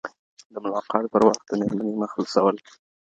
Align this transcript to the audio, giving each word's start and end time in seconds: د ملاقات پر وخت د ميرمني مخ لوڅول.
د 0.53 0.55
ملاقات 0.63 1.03
پر 1.13 1.21
وخت 1.27 1.41
د 1.47 1.51
ميرمني 1.61 1.93
مخ 2.01 2.11
لوڅول. 2.17 2.55